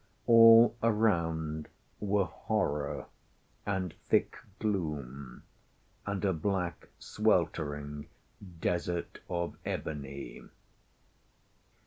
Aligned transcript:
All 0.25 0.75
around 0.81 1.67
were 1.99 2.25
horror, 2.25 3.05
and 3.67 3.93
thick 4.05 4.35
gloom, 4.57 5.43
and 6.07 6.25
a 6.25 6.33
black 6.33 6.87
sweltering 6.97 8.07
desert 8.59 9.19
of 9.29 9.57
ebony. 9.63 10.41